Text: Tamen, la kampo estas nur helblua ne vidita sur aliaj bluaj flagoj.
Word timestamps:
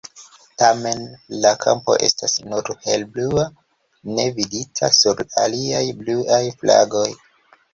Tamen, 0.59 1.03
la 1.43 1.51
kampo 1.65 1.97
estas 2.07 2.33
nur 2.47 2.71
helblua 2.87 3.45
ne 4.17 4.27
vidita 4.39 4.91
sur 5.01 5.23
aliaj 5.45 5.87
bluaj 6.01 6.43
flagoj. 6.63 7.09